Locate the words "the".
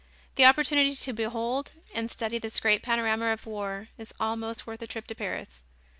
0.33-0.45, 3.43-3.49